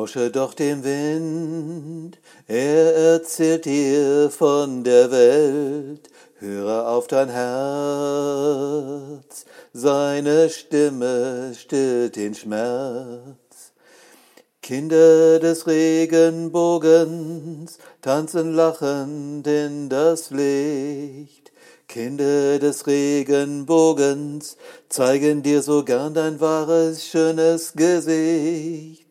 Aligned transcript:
Lausche 0.00 0.30
doch 0.30 0.54
dem 0.54 0.82
Wind, 0.82 2.18
er 2.48 2.94
erzählt 2.94 3.66
dir 3.66 4.30
von 4.30 4.82
der 4.82 5.10
Welt, 5.10 6.08
höre 6.38 6.88
auf 6.88 7.06
dein 7.06 7.28
Herz, 7.28 7.44
seine 9.74 10.48
Stimme 10.48 11.52
stillt 11.54 12.16
den 12.16 12.34
Schmerz. 12.34 13.74
Kinder 14.62 15.38
des 15.38 15.66
Regenbogens 15.66 17.76
tanzen 18.00 18.54
lachend 18.54 19.46
in 19.46 19.90
das 19.90 20.30
Licht. 20.30 21.52
Kinder 21.88 22.58
des 22.58 22.86
Regenbogens 22.86 24.56
zeigen 24.88 25.42
dir 25.42 25.60
so 25.60 25.84
gern 25.84 26.14
dein 26.14 26.40
wahres, 26.40 27.04
schönes 27.04 27.74
Gesicht. 27.74 29.09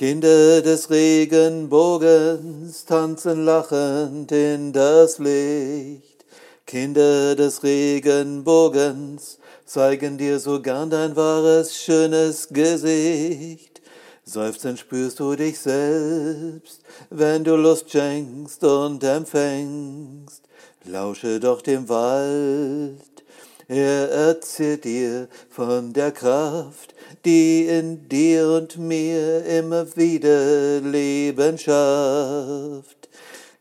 Kinder 0.00 0.62
des 0.62 0.88
Regenbogens 0.88 2.86
tanzen 2.86 3.44
lachend 3.44 4.32
in 4.32 4.72
das 4.72 5.18
Licht. 5.18 6.24
Kinder 6.64 7.36
des 7.36 7.62
Regenbogens 7.62 9.38
zeigen 9.66 10.16
dir 10.16 10.38
so 10.38 10.62
gern 10.62 10.88
dein 10.88 11.16
wahres, 11.16 11.76
schönes 11.76 12.48
Gesicht. 12.48 13.82
Seufzend 14.24 14.78
spürst 14.78 15.20
du 15.20 15.36
dich 15.36 15.58
selbst, 15.58 16.80
wenn 17.10 17.44
du 17.44 17.56
Lust 17.56 17.90
schenkst 17.90 18.64
und 18.64 19.04
empfängst. 19.04 20.44
Lausche 20.86 21.40
doch 21.40 21.60
dem 21.60 21.90
Wald, 21.90 23.22
er 23.70 24.10
erzählt 24.10 24.84
dir 24.84 25.28
von 25.48 25.92
der 25.92 26.10
Kraft, 26.10 26.92
die 27.24 27.66
in 27.66 28.08
dir 28.08 28.48
und 28.48 28.76
mir 28.78 29.46
immer 29.46 29.86
wieder 29.96 30.80
Leben 30.80 31.56
schafft. 31.56 33.08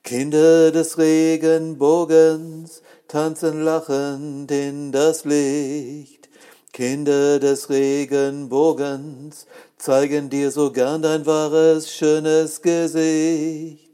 Kinder 0.03 0.71
des 0.71 0.97
Regenbogens 0.97 2.81
tanzen 3.07 3.63
lachend 3.63 4.49
in 4.49 4.91
das 4.91 5.25
Licht. 5.25 6.27
Kinder 6.73 7.39
des 7.39 7.69
Regenbogens 7.69 9.45
zeigen 9.77 10.31
dir 10.31 10.49
so 10.49 10.71
gern 10.71 11.03
dein 11.03 11.27
wahres, 11.27 11.91
schönes 11.91 12.63
Gesicht. 12.63 13.88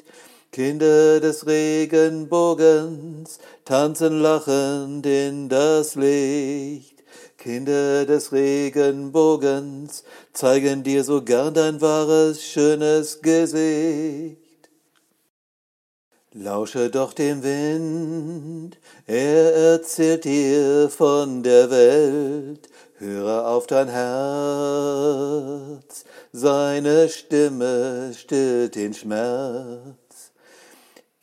Kinder 0.56 1.20
des 1.20 1.46
Regenbogens 1.46 3.40
tanzen 3.66 4.22
lachend 4.22 5.06
in 5.06 5.50
das 5.50 5.96
Licht. 5.96 7.04
Kinder 7.38 8.06
des 8.06 8.32
Regenbogens 8.32 10.06
zeigen 10.32 10.82
dir 10.82 11.04
so 11.04 11.22
gern 11.22 11.54
dein 11.54 11.82
wahres, 11.82 12.42
schönes 12.42 13.22
Gesicht. 13.22 14.70
Lausche 16.32 16.90
doch 16.90 17.12
dem 17.12 17.44
Wind, 17.44 18.78
er 19.08 19.54
erzählt 19.74 20.24
dir 20.24 20.90
von 20.90 21.44
der 21.44 21.70
Welt, 21.70 22.70
höre 22.94 23.46
auf 23.46 23.68
dein 23.68 23.90
Herz, 23.90 24.06
seine 26.32 27.10
Stimme 27.10 28.14
stillt 28.16 28.76
den 28.76 28.94
Schmerz. 28.94 30.05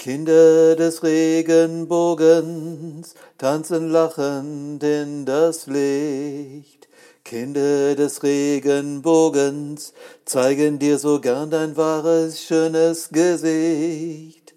Kinder 0.02 0.74
des 0.74 1.05
Regenbogens 1.05 3.14
tanzen 3.39 3.89
lachend 3.89 4.83
in 4.83 5.24
das 5.24 5.68
Licht. 5.68 6.89
Kinder 7.23 7.95
des 7.95 8.20
Regenbogens 8.24 9.92
zeigen 10.24 10.80
dir 10.80 10.98
so 10.98 11.20
gern 11.20 11.51
dein 11.51 11.77
wahres, 11.77 12.42
schönes 12.42 13.11
Gesicht. 13.11 14.55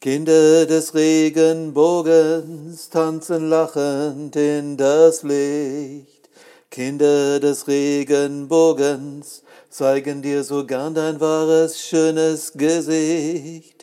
Kinder 0.00 0.64
des 0.64 0.94
Regenbogens 0.94 2.88
tanzen 2.88 3.50
lachend 3.50 4.34
in 4.34 4.78
das 4.78 5.22
Licht. 5.22 6.30
Kinder 6.70 7.38
des 7.38 7.68
Regenbogens 7.68 9.42
zeigen 9.68 10.22
dir 10.22 10.42
so 10.42 10.64
gern 10.64 10.94
dein 10.94 11.20
wahres, 11.20 11.78
schönes 11.78 12.54
Gesicht. 12.54 13.79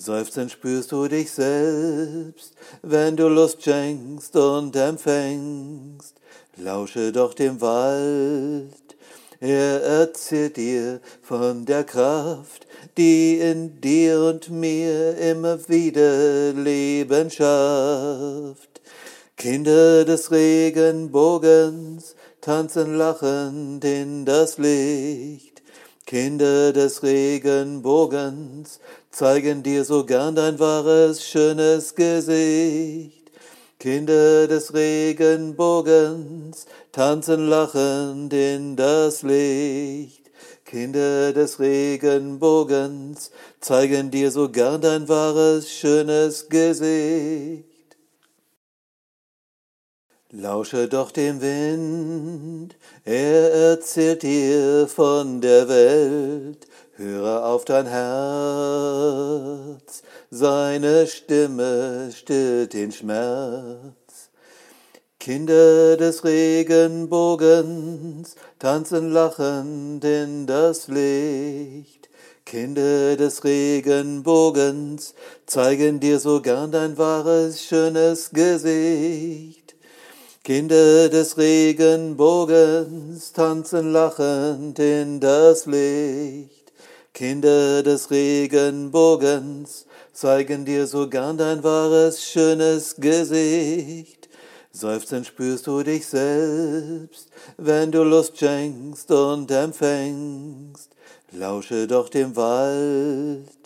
Seufzend 0.00 0.52
spürst 0.52 0.92
du 0.92 1.08
dich 1.08 1.28
selbst, 1.32 2.52
wenn 2.82 3.16
du 3.16 3.26
Lust 3.26 3.64
schenkst 3.64 4.36
und 4.36 4.76
empfängst. 4.76 6.14
Lausche 6.56 7.10
doch 7.10 7.34
dem 7.34 7.60
Wald, 7.60 8.96
er 9.40 9.82
erzählt 9.82 10.56
dir 10.56 11.00
von 11.20 11.66
der 11.66 11.82
Kraft, 11.82 12.68
die 12.96 13.38
in 13.38 13.80
dir 13.80 14.20
und 14.20 14.50
mir 14.50 15.18
immer 15.18 15.68
wieder 15.68 16.52
Leben 16.52 17.28
schafft. 17.28 18.80
Kinder 19.36 20.04
des 20.04 20.30
Regenbogens 20.30 22.14
tanzen 22.40 22.94
lachend 22.96 23.84
in 23.84 24.24
das 24.24 24.58
Licht. 24.58 25.47
Kinder 26.08 26.72
des 26.72 27.02
Regenbogens 27.02 28.80
zeigen 29.10 29.62
dir 29.62 29.84
so 29.84 30.06
gern 30.06 30.34
dein 30.34 30.58
wahres, 30.58 31.22
schönes 31.22 31.94
Gesicht. 31.94 33.30
Kinder 33.78 34.46
des 34.46 34.72
Regenbogens 34.72 36.64
tanzen 36.92 37.50
lachend 37.50 38.32
in 38.32 38.74
das 38.74 39.22
Licht. 39.22 40.30
Kinder 40.64 41.34
des 41.34 41.60
Regenbogens 41.60 43.30
zeigen 43.60 44.10
dir 44.10 44.30
so 44.30 44.48
gern 44.48 44.80
dein 44.80 45.10
wahres, 45.10 45.70
schönes 45.70 46.48
Gesicht. 46.48 47.67
Lausche 50.30 50.88
doch 50.88 51.10
dem 51.10 51.40
Wind, 51.40 52.76
er 53.06 53.50
erzählt 53.70 54.22
dir 54.22 54.86
von 54.86 55.40
der 55.40 55.70
Welt, 55.70 56.68
höre 56.96 57.46
auf 57.46 57.64
dein 57.64 57.86
Herz, 57.86 60.02
seine 60.30 61.06
Stimme 61.06 62.10
stillt 62.14 62.74
den 62.74 62.92
Schmerz. 62.92 64.28
Kinder 65.18 65.96
des 65.96 66.22
Regenbogens 66.24 68.34
tanzen 68.58 69.10
lachend 69.10 70.04
in 70.04 70.46
das 70.46 70.88
Licht. 70.88 72.10
Kinder 72.44 73.16
des 73.16 73.44
Regenbogens 73.44 75.14
zeigen 75.46 76.00
dir 76.00 76.20
so 76.20 76.42
gern 76.42 76.70
dein 76.70 76.98
wahres, 76.98 77.62
schönes 77.62 78.28
Gesicht. 78.28 79.67
Kinder 80.48 81.10
des 81.10 81.36
Regenbogens 81.36 83.34
tanzen 83.34 83.92
lachend 83.92 84.78
in 84.78 85.20
das 85.20 85.66
Licht. 85.66 86.72
Kinder 87.12 87.82
des 87.82 88.10
Regenbogens 88.10 89.84
zeigen 90.14 90.64
dir 90.64 90.86
so 90.86 91.06
gern 91.06 91.36
dein 91.36 91.62
wahres, 91.62 92.24
schönes 92.24 92.96
Gesicht. 92.96 94.30
Seufzend 94.72 95.26
spürst 95.26 95.66
du 95.66 95.82
dich 95.82 96.06
selbst, 96.06 97.28
wenn 97.58 97.92
du 97.92 98.02
Lust 98.02 98.38
schenkst 98.38 99.10
und 99.10 99.50
empfängst. 99.50 100.88
Lausche 101.32 101.86
doch 101.86 102.08
dem 102.08 102.34
Wald, 102.36 103.57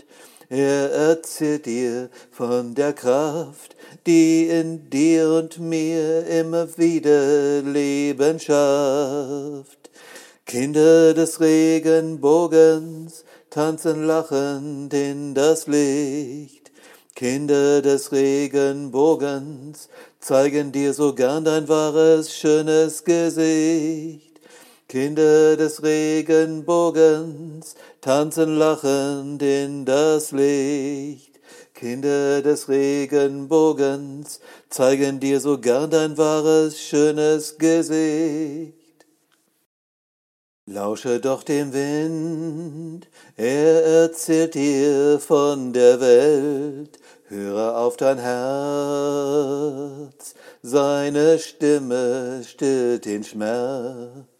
er 0.52 0.90
erzählt 0.90 1.64
dir 1.64 2.10
von 2.30 2.74
der 2.74 2.92
Kraft, 2.92 3.74
die 4.06 4.48
in 4.48 4.90
dir 4.90 5.30
und 5.30 5.58
mir 5.58 6.26
immer 6.26 6.68
wieder 6.76 7.62
Leben 7.62 8.38
schafft. 8.38 9.88
Kinder 10.44 11.14
des 11.14 11.40
Regenbogens 11.40 13.24
tanzen 13.48 14.04
lachend 14.06 14.92
in 14.92 15.34
das 15.34 15.66
Licht. 15.68 16.70
Kinder 17.14 17.80
des 17.80 18.12
Regenbogens 18.12 19.88
zeigen 20.20 20.70
dir 20.70 20.92
so 20.92 21.14
gern 21.14 21.46
dein 21.46 21.66
wahres, 21.66 22.34
schönes 22.34 23.04
Gesicht. 23.04 24.31
Kinder 24.92 25.56
des 25.56 25.82
Regenbogens 25.82 27.76
tanzen 28.02 28.58
lachend 28.58 29.40
in 29.42 29.86
das 29.86 30.32
Licht. 30.32 31.40
Kinder 31.72 32.42
des 32.42 32.68
Regenbogens 32.68 34.40
zeigen 34.68 35.18
dir 35.18 35.40
so 35.40 35.56
gern 35.56 35.88
dein 35.88 36.18
wahres, 36.18 36.78
schönes 36.78 37.56
Gesicht. 37.56 39.06
Lausche 40.66 41.20
doch 41.20 41.42
dem 41.42 41.72
Wind, 41.72 43.08
er 43.38 43.84
erzählt 44.02 44.54
dir 44.54 45.18
von 45.18 45.72
der 45.72 46.02
Welt, 46.02 46.98
höre 47.28 47.78
auf 47.78 47.96
dein 47.96 48.18
Herz, 48.18 48.34
seine 50.60 51.38
Stimme 51.38 52.42
stillt 52.44 53.06
den 53.06 53.24
Schmerz. 53.24 54.31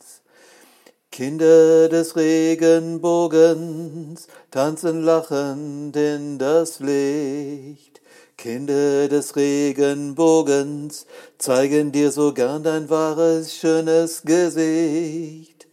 Kinder 1.12 1.88
des 1.90 2.16
Regenbogens 2.16 4.26
tanzen 4.50 5.02
lachend 5.02 5.94
in 5.94 6.38
das 6.38 6.80
Licht. 6.80 8.00
Kinder 8.38 9.08
des 9.08 9.36
Regenbogens 9.36 11.04
zeigen 11.36 11.92
dir 11.92 12.10
so 12.10 12.32
gern 12.32 12.62
dein 12.62 12.88
wahres, 12.88 13.54
schönes 13.54 14.22
Gesicht. 14.22 15.66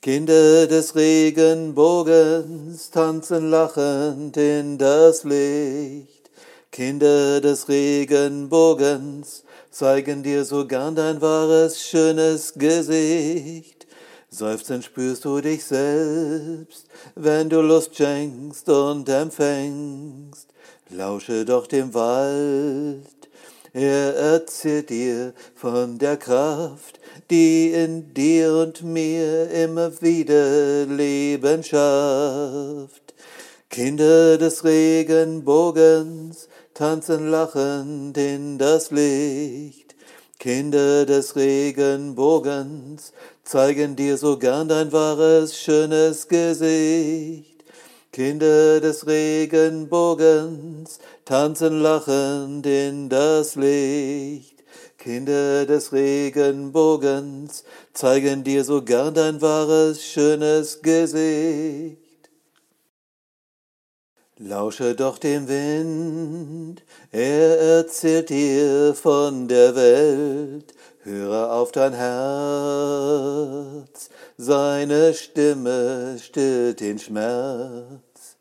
Kinder 0.00 0.68
des 0.68 0.94
Regenbogens 0.94 2.92
tanzen 2.92 3.50
lachend 3.50 4.36
in 4.36 4.78
das 4.78 5.24
Licht. 5.24 6.30
Kinder 6.70 7.40
des 7.40 7.68
Regenbogens 7.68 9.42
zeigen 9.72 10.22
dir 10.22 10.44
so 10.44 10.68
gern 10.68 10.94
dein 10.94 11.20
wahres, 11.20 11.82
schönes 11.82 12.54
Gesicht. 12.54 13.77
Seufzend 14.30 14.84
spürst 14.84 15.24
du 15.24 15.40
dich 15.40 15.64
selbst, 15.64 16.86
wenn 17.14 17.48
du 17.48 17.62
Lust 17.62 17.96
schenkst 17.96 18.68
und 18.68 19.08
empfängst. 19.08 20.48
Lausche 20.90 21.46
doch 21.46 21.66
dem 21.66 21.94
Wald, 21.94 23.28
er 23.72 24.14
erzählt 24.14 24.90
dir 24.90 25.32
von 25.54 25.98
der 25.98 26.16
Kraft, 26.18 27.00
die 27.30 27.70
in 27.72 28.12
dir 28.12 28.52
und 28.52 28.82
mir 28.82 29.50
immer 29.50 29.92
wieder 30.02 30.84
Leben 30.84 31.62
schafft. 31.62 33.14
Kinder 33.70 34.38
des 34.38 34.64
Regenbogens 34.64 36.48
tanzen 36.74 37.30
lachend 37.30 38.16
in 38.16 38.58
das 38.58 38.90
Licht. 38.90 39.87
Kinder 40.38 41.04
des 41.04 41.34
Regenbogens 41.34 43.12
zeigen 43.42 43.96
dir 43.96 44.16
so 44.16 44.38
gern 44.38 44.68
dein 44.68 44.92
wahres, 44.92 45.58
schönes 45.58 46.28
Gesicht. 46.28 47.64
Kinder 48.12 48.80
des 48.80 49.08
Regenbogens 49.08 51.00
tanzen 51.24 51.80
lachend 51.80 52.64
in 52.66 53.08
das 53.08 53.56
Licht. 53.56 54.62
Kinder 54.96 55.66
des 55.66 55.92
Regenbogens 55.92 57.64
zeigen 57.92 58.44
dir 58.44 58.62
so 58.62 58.82
gern 58.82 59.14
dein 59.14 59.42
wahres, 59.42 60.04
schönes 60.04 60.82
Gesicht. 60.82 62.07
Lausche 64.40 64.94
doch 64.94 65.18
dem 65.18 65.48
Wind, 65.48 66.84
er 67.10 67.58
erzählt 67.58 68.28
dir 68.28 68.94
von 68.94 69.48
der 69.48 69.74
Welt, 69.74 70.74
höre 71.02 71.52
auf 71.52 71.72
dein 71.72 71.92
Herz, 71.92 74.10
seine 74.36 75.12
Stimme 75.14 76.18
stillt 76.22 76.78
den 76.78 77.00
Schmerz. 77.00 78.36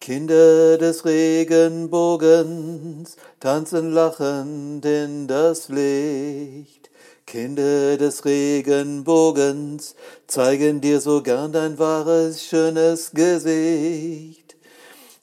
Kinder 0.00 0.78
des 0.78 1.04
Regenbogens 1.04 3.18
tanzen 3.38 3.92
lachend 3.92 4.86
in 4.86 5.28
das 5.28 5.68
Licht. 5.68 6.88
Kinder 7.26 7.98
des 7.98 8.24
Regenbogens 8.24 9.94
zeigen 10.26 10.80
dir 10.80 11.02
so 11.02 11.22
gern 11.22 11.52
dein 11.52 11.78
wahres, 11.78 12.42
schönes 12.42 13.10
Gesicht. 13.10 14.41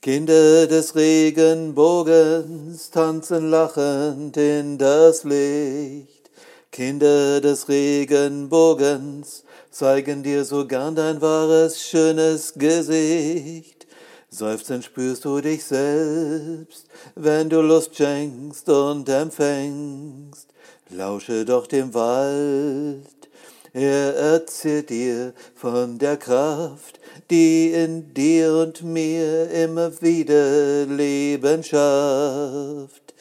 Kinder 0.02 0.66
des 0.66 0.96
Regenbogens 0.96 2.90
tanzen 2.90 3.50
lachend 3.50 4.38
in 4.38 4.78
das 4.78 5.26
Licht. 5.26 6.32
Kinder 6.72 7.42
des 7.42 7.68
Regenbogens 7.68 9.44
zeigen 9.70 10.24
dir 10.24 10.46
so 10.46 10.66
gern 10.66 10.96
dein 10.96 11.20
wahres, 11.20 11.82
schönes 11.84 12.54
Gesicht. 12.54 13.88
Seufzend 14.30 14.86
spürst 14.86 15.26
du 15.26 15.42
dich 15.42 15.66
selbst, 15.66 16.86
wenn 17.16 17.50
du 17.50 17.60
Lust 17.60 17.98
schenkst 17.98 18.70
und 18.70 19.10
empfängst. 19.10 20.48
Lausche 20.92 21.44
doch 21.44 21.68
dem 21.68 21.94
Wald, 21.94 23.29
er 23.74 24.16
erzählt 24.16 24.90
dir 24.90 25.34
von 25.56 25.98
der 25.98 26.18
Kraft, 26.18 27.00
die 27.30 27.72
in 27.72 28.14
dir 28.14 28.54
und 28.54 28.84
mir 28.84 29.50
immer 29.52 30.02
wieder 30.02 30.86
Leben 30.86 31.64
schafft. 31.64 33.14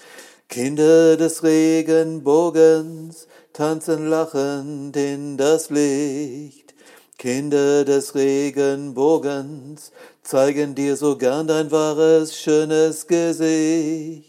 Kinder 0.49 1.17
des 1.17 1.43
Regenbogens 1.43 3.27
tanzen 3.53 4.09
lachend 4.09 4.97
in 4.97 5.37
das 5.37 5.69
Licht. 5.69 6.75
Kinder 7.19 7.85
des 7.85 8.15
Regenbogens 8.15 9.93
zeigen 10.23 10.75
dir 10.75 10.97
so 10.97 11.17
gern 11.19 11.47
dein 11.49 11.71
wahres, 11.71 12.39
schönes 12.39 13.07
Gesicht. 13.07 14.28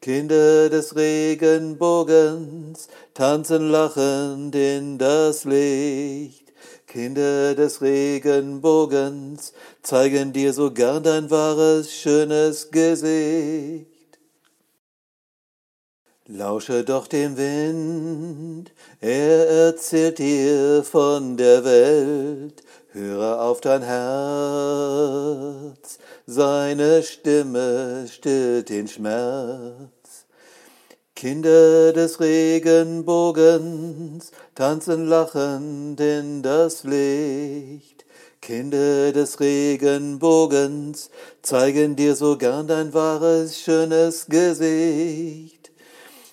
Kinder 0.00 0.70
des 0.70 0.94
Regenbogens 0.94 2.86
tanzen 3.14 3.70
lachend 3.70 4.54
in 4.54 4.96
das 4.96 5.42
Licht. 5.42 6.52
Kinder 6.86 7.56
des 7.56 7.82
Regenbogens 7.82 9.52
zeigen 9.82 10.32
dir 10.32 10.52
so 10.52 10.70
gern 10.70 11.02
dein 11.02 11.28
wahres, 11.32 11.92
schönes 11.92 12.70
Gesicht. 12.70 13.97
Lausche 16.30 16.84
doch 16.84 17.06
dem 17.06 17.38
Wind, 17.38 18.70
er 19.00 19.48
erzählt 19.48 20.18
dir 20.18 20.84
von 20.84 21.38
der 21.38 21.64
Welt, 21.64 22.62
höre 22.92 23.40
auf 23.40 23.62
dein 23.62 23.82
Herz, 23.82 25.98
seine 26.26 27.02
Stimme 27.02 28.04
stillt 28.12 28.68
den 28.68 28.88
Schmerz. 28.88 30.26
Kinder 31.14 31.94
des 31.94 32.20
Regenbogens 32.20 34.30
tanzen 34.54 35.06
lachend 35.06 35.98
in 35.98 36.42
das 36.42 36.84
Licht. 36.84 38.04
Kinder 38.42 39.12
des 39.12 39.40
Regenbogens 39.40 41.08
zeigen 41.40 41.96
dir 41.96 42.14
so 42.14 42.36
gern 42.36 42.66
dein 42.66 42.92
wahres, 42.92 43.58
schönes 43.58 44.26
Gesicht. 44.26 45.57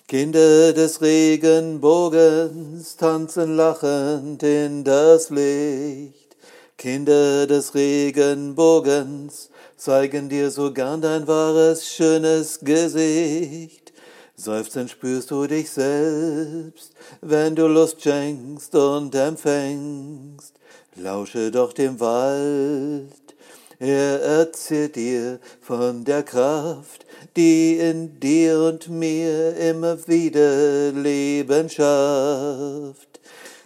Kinder 0.08 0.72
des 0.72 1.02
Regenbogens 1.02 2.96
tanzen 2.96 3.56
lachend 3.56 4.40
in 4.44 4.84
das 4.84 5.30
Licht. 5.30 6.36
Kinder 6.78 7.48
des 7.48 7.74
Regenbogens 7.74 9.50
zeigen 9.76 10.28
dir 10.28 10.52
so 10.52 10.72
gern 10.72 11.00
dein 11.00 11.26
wahres, 11.26 11.88
schönes 11.88 12.60
Gesicht. 12.60 13.92
Seufzend 14.36 14.92
spürst 14.92 15.32
du 15.32 15.48
dich 15.48 15.70
selbst, 15.70 16.92
wenn 17.20 17.56
du 17.56 17.66
Lust 17.66 18.00
schenkst 18.00 18.76
und 18.76 19.12
empfängst. 19.12 20.54
Lausche 20.94 21.50
doch 21.50 21.72
dem 21.72 21.98
Wald, 21.98 23.34
er 23.78 24.20
erzählt 24.20 24.96
dir 24.96 25.38
von 25.60 26.04
der 26.04 26.22
Kraft, 26.22 27.06
die 27.36 27.76
in 27.76 28.18
dir 28.20 28.60
und 28.60 28.88
mir 28.88 29.56
immer 29.56 29.98
wieder 30.08 30.92
Leben 30.92 31.68
schafft. 31.68 33.20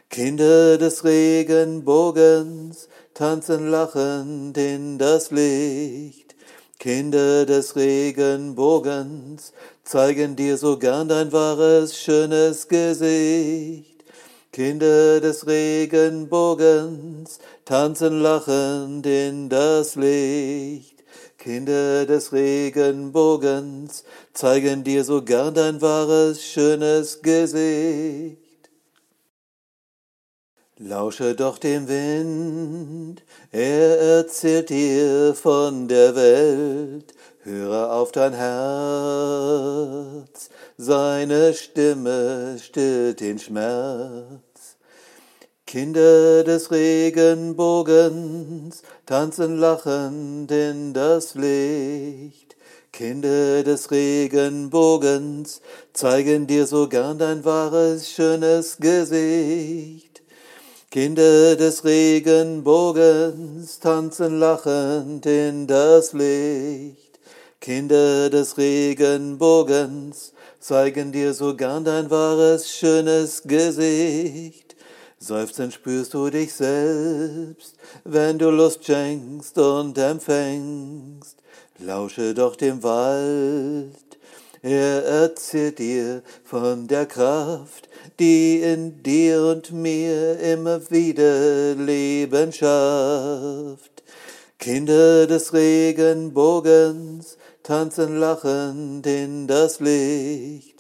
Kinder 0.09 0.77
des 0.77 1.05
Regenbogens, 1.05 2.89
tanzen 3.15 3.71
lachend 3.71 4.59
in 4.59 4.99
das 4.99 5.31
Licht. 5.31 6.35
Kinder 6.81 7.47
des 7.47 7.77
Regenbogens 7.77 9.53
zeigen 9.85 10.35
dir 10.35 10.57
so 10.57 10.79
gern 10.79 11.09
dein 11.09 11.31
wahres, 11.31 11.97
schönes 11.97 12.67
Gesicht. 12.67 14.03
Kinder 14.53 15.21
des 15.21 15.47
Regenbogens 15.47 17.39
tanzen 17.71 18.21
lachend 18.21 19.07
in 19.07 19.49
das 19.49 19.95
Licht. 19.95 21.05
Kinder 21.39 22.05
des 22.05 22.33
Regenbogens 22.33 24.03
zeigen 24.33 24.83
dir 24.83 25.05
so 25.05 25.23
gern 25.23 25.55
dein 25.55 25.81
wahres, 25.81 26.43
schönes 26.45 27.23
Gesicht. 27.23 28.39
Lausche 30.79 31.37
doch 31.37 31.59
dem 31.59 31.87
Wind, 31.87 33.23
er 33.53 34.01
erzählt 34.17 34.71
dir 34.71 35.37
von 35.37 35.87
der 35.87 36.17
Welt, 36.17 37.15
höre 37.45 37.93
auf 37.93 38.11
dein 38.11 38.33
Herz, 38.33 38.51
seine 40.77 41.55
Stimme 41.55 42.59
stillt 42.61 43.21
den 43.21 43.39
Schmerz. 43.39 44.50
Kinder 45.71 46.43
des 46.43 46.73
Regenbogens 46.73 48.83
tanzen 49.07 49.57
lachend 49.57 50.51
in 50.51 50.93
das 50.93 51.37
Licht. 51.37 52.57
Kinder 52.91 53.63
des 53.63 53.93
Regenbogens 53.93 55.61
zeigen 55.93 56.49
dir 56.49 56.67
so 56.67 56.89
gern 56.89 57.19
dein 57.19 57.45
wahres, 57.45 58.11
schönes 58.11 58.79
Gesicht. 58.79 60.23
Kinder 60.91 61.55
des 61.55 61.85
Regenbogens 61.85 63.79
tanzen 63.79 64.41
lachend 64.41 65.25
in 65.25 65.69
das 65.69 66.13
Licht. 66.13 67.21
Kinder 67.61 68.29
des 68.29 68.59
Regenbogens 68.59 70.33
zeigen 70.59 71.13
dir 71.13 71.33
so 71.33 71.55
gern 71.55 71.85
dein 71.85 72.11
wahres, 72.11 72.73
schönes 72.73 73.45
Gesicht. 73.45 74.70
Seufzend 75.23 75.75
spürst 75.75 76.15
du 76.15 76.31
dich 76.31 76.55
selbst, 76.55 77.75
wenn 78.05 78.39
du 78.39 78.49
Lust 78.49 78.87
schenkst 78.87 79.59
und 79.59 79.99
empfängst. 79.99 81.37
Lausche 81.79 82.33
doch 82.33 82.57
dem 82.57 82.83
Wald, 82.83 84.19
er 84.63 85.05
erzählt 85.05 85.79
dir 85.79 86.23
von 86.43 86.89
der 86.89 87.05
Kraft, 87.05 87.91
die 88.19 88.61
in 88.61 89.03
dir 89.03 89.43
und 89.43 89.73
mir 89.73 90.41
immer 90.41 90.91
wieder 90.91 91.75
Leben 91.75 92.51
schafft. 92.51 94.03
Kinder 94.59 95.27
des 95.27 95.53
Regenbogens 95.53 97.37
tanzen 97.63 98.19
lachend 98.19 99.07
in 99.07 99.47
das 99.47 99.81
Licht. 99.81 100.80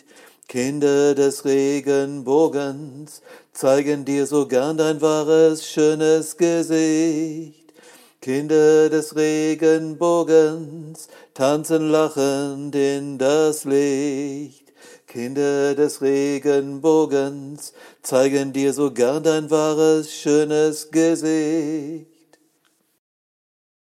Kinder 0.50 1.14
des 1.14 1.45
Regenbogens 1.45 3.23
zeigen 3.52 4.04
dir 4.04 4.26
so 4.26 4.49
gern 4.49 4.76
dein 4.76 5.00
wahres, 5.00 5.64
schönes 5.64 6.37
Gesicht. 6.37 7.73
Kinder 8.21 8.88
des 8.88 9.14
Regenbogens 9.14 11.07
tanzen 11.35 11.90
lachend 11.92 12.75
in 12.75 13.16
das 13.16 13.64
Licht. 13.64 14.73
Kinder 15.07 15.76
des 15.76 16.02
Regenbogens 16.02 17.73
zeigen 18.02 18.52
dir 18.52 18.73
so 18.73 18.90
gern 18.90 19.23
dein 19.23 19.52
wahres, 19.52 20.12
schönes 20.12 20.90
Gesicht. 20.90 22.10